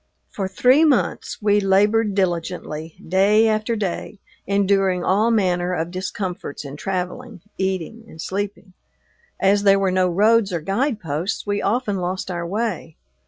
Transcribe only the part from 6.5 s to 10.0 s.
in traveling, eating, and sleeping. As there were